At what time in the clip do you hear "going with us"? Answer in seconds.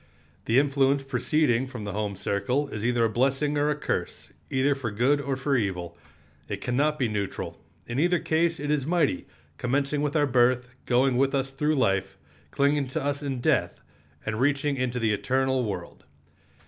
10.87-11.51